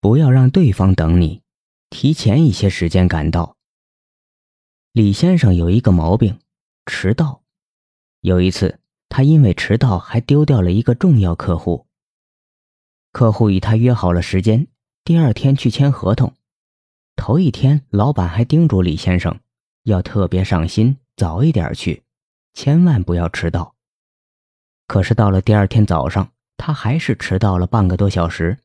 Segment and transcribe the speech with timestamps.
[0.00, 1.42] 不要让对方等你，
[1.90, 3.56] 提前一些时间赶到。
[4.92, 6.38] 李先生有一个毛病，
[6.86, 7.42] 迟到。
[8.20, 11.86] 有一次，他因为迟到还丢掉了一个重要客户。
[13.12, 14.68] 客户与他约好了时间，
[15.02, 16.32] 第二天去签合同。
[17.16, 19.40] 头一天，老板还叮嘱李先生
[19.82, 22.04] 要特别上心，早一点去，
[22.54, 23.74] 千万不要迟到。
[24.86, 28.58] 可是到了第二天早上，他还是迟到了半个多小时。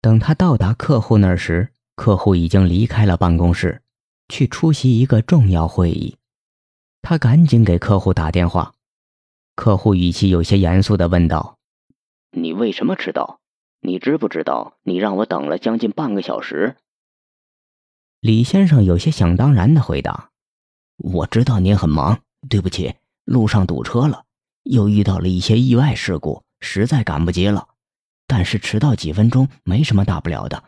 [0.00, 3.82] 等他到达客户那儿时，客户已经离开了办公室，
[4.28, 6.16] 去出席一个重要会议。
[7.02, 8.74] 他赶紧给客户打电话，
[9.56, 11.58] 客户语气有些严肃地问道
[12.30, 13.40] ：“你为什么迟到？
[13.80, 16.76] 你知不知道你让我等了将近半个小时？”
[18.20, 20.30] 李先生有些想当然地回答
[20.98, 24.24] ：“我知道您很忙，对不起，路上堵车了，
[24.64, 27.68] 又遇到了一些意外事故，实在赶不及了。”
[28.28, 30.62] 但是迟到几分钟没什么大不了的，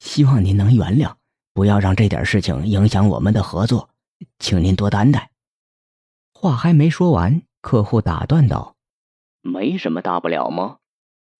[0.00, 1.14] 希望您能原谅，
[1.54, 3.88] 不要让这点事情影响我们的合作，
[4.40, 5.30] 请您多担待。
[6.32, 8.74] 话还没说完，客户打断道
[9.40, 10.78] ：“没什么大不了吗？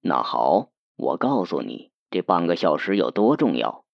[0.00, 3.84] 那好，我告诉你，这半个小时有多重要。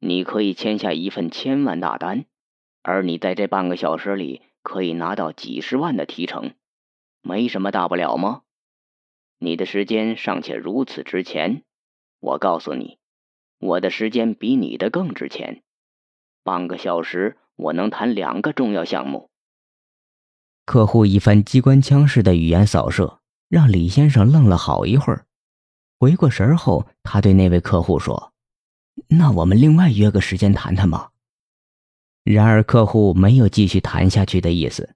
[0.00, 2.26] 你可以签下一份千万大单，
[2.82, 6.52] 而你在这半个小时里可以拿到几十万的提成，
[7.22, 8.42] 没什么大不了吗？”
[9.42, 11.62] 你的时间尚且如此值钱，
[12.20, 12.98] 我告诉你，
[13.58, 15.62] 我的时间比你的更值钱。
[16.44, 19.30] 半个小时，我能谈两个重要项目。
[20.66, 25.24] 客户一番机关枪式的语言扫射，让李先生愣了好一会儿。
[25.98, 28.34] 回过神后，他对那位客户说
[29.08, 31.12] ：“那我们另外约个时间谈谈吧。”
[32.24, 34.94] 然而，客户没有继续谈下去的意思。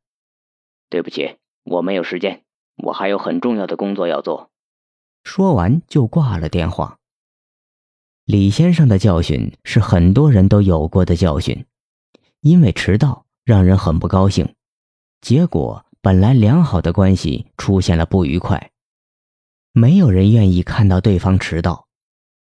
[0.91, 2.44] 对不起，我没有时间。
[2.77, 4.51] 我还有很重要的工作要做。
[5.23, 6.99] 说完就挂了电话。
[8.25, 11.65] 李先生的教训是很多人都有过的教训，
[12.41, 14.55] 因为迟到让人很不高兴，
[15.21, 18.71] 结果本来良好的关系出现了不愉快。
[19.73, 21.87] 没有人愿意看到对方迟到，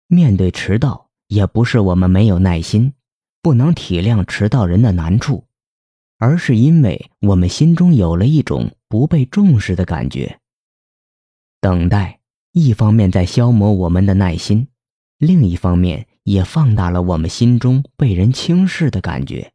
[0.08, 2.94] 面对迟到，也不是我们没有耐心，
[3.42, 5.47] 不能体谅迟到人的难处。
[6.18, 10.40] 而是因为我们心中有了一种不被重视的感觉。
[11.62, 12.20] 等待
[12.52, 14.68] 一方面在消磨我们的耐心，
[15.18, 19.52] 另一方面也放大了我们心中被人轻视的感觉。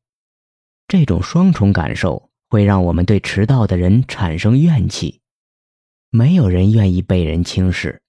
[0.86, 5.20] 这种双重感受会让我们对迟到的人产生怨气。
[6.10, 8.02] 没有人愿意被人轻视，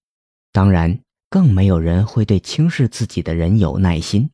[0.51, 0.99] 当然
[1.29, 4.29] 更没有人会对轻视自己的人有耐心。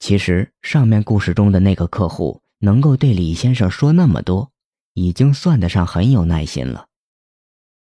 [0.00, 2.42] 其实上面故事中的那个客户。
[2.58, 4.50] 能够对李先生说那么多，
[4.94, 6.86] 已经算得上很有耐心了。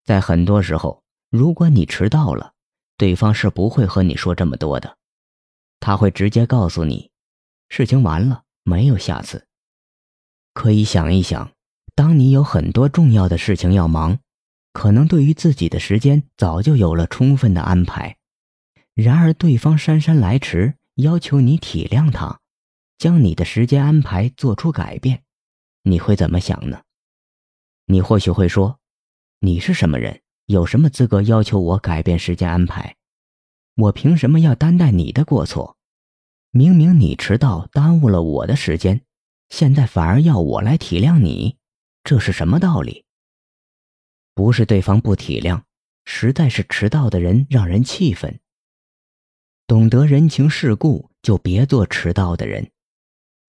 [0.03, 2.53] 在很多时候，如果你迟到了，
[2.97, 4.97] 对方是不会和你说这么多的，
[5.79, 7.09] 他会直接告诉你，
[7.69, 9.47] 事情完了，没有下次。
[10.53, 11.51] 可以想一想，
[11.95, 14.19] 当你有很多重要的事情要忙，
[14.73, 18.17] 可能对于自己的时间早就有了充分的安排，
[18.93, 22.39] 然而对方姗姗来迟，要求你体谅他。
[22.97, 25.23] 将你的时间安排做出改变，
[25.83, 26.81] 你会怎么想呢？
[27.85, 28.79] 你或许会说
[29.41, 30.21] ：“你是什么人？
[30.45, 32.95] 有什么资格要求我改变时间安排？
[33.75, 35.77] 我凭什么要担待你的过错？
[36.51, 39.01] 明明你迟到耽误了我的时间，
[39.49, 41.57] 现在反而要我来体谅你，
[42.03, 43.05] 这是什么道理？”
[44.33, 45.63] 不是对方不体谅，
[46.05, 48.39] 实在是迟到的人让人气愤。
[49.67, 52.71] 懂得人情世故，就别做迟到的人。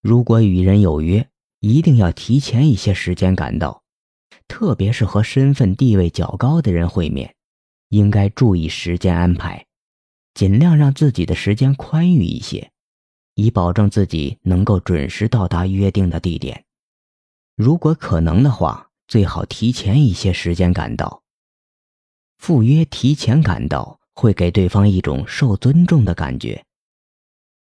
[0.03, 1.29] 如果与人有约，
[1.61, 3.83] 一定要提前一些时间赶到，
[4.49, 7.35] 特别是和身份地位较高的人会面，
[7.89, 9.67] 应该注意时间安排，
[10.35, 12.71] 尽量让自己的时间宽裕一些，
[13.35, 16.65] 以保证自己能够准时到达约定的地点。
[17.57, 21.23] 如果可能的话，最好提前一些时间赶到。
[22.39, 26.65] 赴约提前赶到，会给对方一种受尊重的感觉。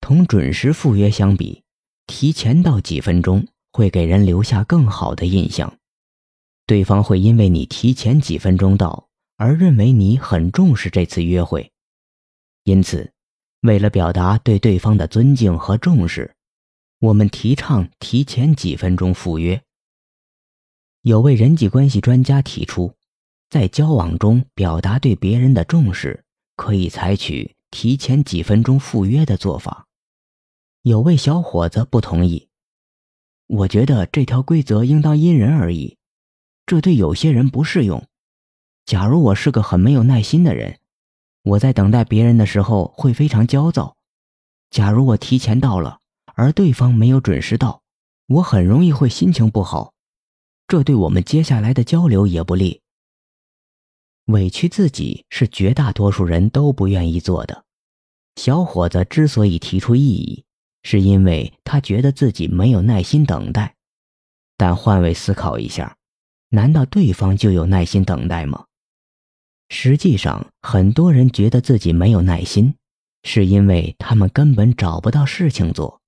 [0.00, 1.63] 同准时赴约相比。
[2.06, 5.78] 提前到几分钟会给人留下更好的印象，
[6.66, 11.72] 对方会因为你提前几分钟到而认为你很重视这次约会。
[12.64, 13.12] 因此，
[13.62, 16.34] 为了表达对对方的尊敬和重视，
[17.00, 19.62] 我们提倡提前几分钟赴约。
[21.02, 22.94] 有位人际关系专家提出，
[23.50, 26.24] 在交往中表达对别人的重视，
[26.56, 29.83] 可以采取提前几分钟赴约的做法。
[30.84, 32.46] 有位小伙子不同意，
[33.46, 35.96] 我觉得这条规则应当因人而异，
[36.66, 38.06] 这对有些人不适用。
[38.84, 40.78] 假如我是个很没有耐心的人，
[41.42, 43.96] 我在等待别人的时候会非常焦躁。
[44.68, 46.00] 假如我提前到了，
[46.34, 47.80] 而对方没有准时到，
[48.26, 49.94] 我很容易会心情不好，
[50.68, 52.82] 这对我们接下来的交流也不利。
[54.26, 57.64] 委屈自己是绝大多数人都不愿意做的。
[58.36, 60.44] 小伙子之所以提出异议，
[60.84, 63.74] 是因为他觉得自己没有耐心等待。
[64.56, 65.96] 但换位思考一下，
[66.50, 68.66] 难道对方就有耐心等待吗？
[69.68, 72.76] 实际上，很多人觉得自己没有耐心，
[73.24, 76.00] 是因为他们根本找不到事情做。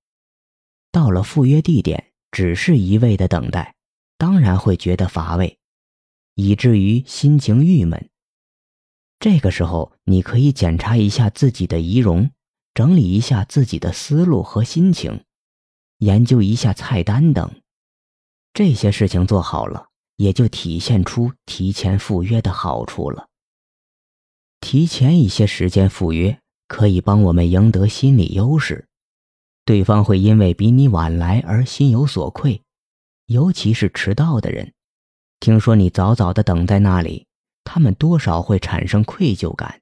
[0.91, 3.75] 到了赴约地点，只是一味的等待，
[4.17, 5.57] 当然会觉得乏味，
[6.35, 8.09] 以至于心情郁闷。
[9.19, 12.29] 这个时候，你可以检查一下自己的仪容，
[12.77, 15.23] 整理一下自己的思路和心情，
[15.97, 17.51] 研究一下菜单等。
[18.53, 19.87] 这些事情做好了，
[20.17, 23.29] 也就体现出提前赴约的好处了。
[24.61, 28.87] 提前一些时间赴约，可以帮我们赢得心理优势。
[29.65, 32.61] 对方会因为比你晚来而心有所愧，
[33.25, 34.71] 尤其是迟到的人。
[35.39, 37.25] 听说你早早的等在那里，
[37.63, 39.81] 他们多少会产生愧疚感。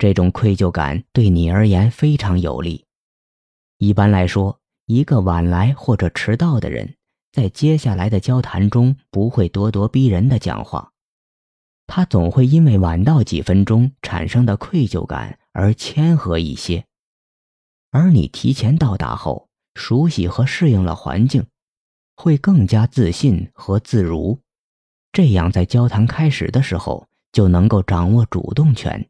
[0.00, 2.86] 这种愧疚感对你而言非常有利。
[3.76, 6.94] 一般来说，一个晚来或者迟到的人，
[7.32, 10.92] 在接下来的交谈中不会咄咄逼人的讲话。
[11.86, 16.86] 他总会因为晚到几分钟产生的愧疚感而谦和一些，
[17.90, 21.44] 而你提前到达后，熟悉和适应了环境，
[22.16, 24.38] 会更加自信和自如，
[25.12, 29.09] 这样在交谈开始的时候就能够掌握主动权。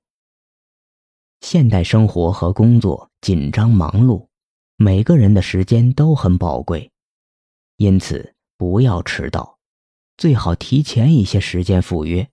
[1.50, 4.28] 现代生活和工作紧张忙碌，
[4.76, 6.92] 每个人的时间都很宝贵，
[7.76, 9.58] 因此不要迟到，
[10.16, 12.28] 最好提前一些时间赴约。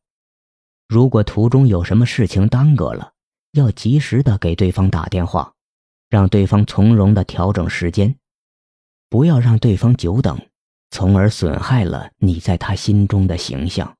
[0.88, 3.14] 如果途中有什么事情耽搁了，
[3.54, 5.52] 要及时的给对方打电话，
[6.12, 8.16] 让对方从容的调整时间，
[9.10, 10.40] 不要让对方久等，
[10.92, 13.97] 从而损害了你在他心中的形象。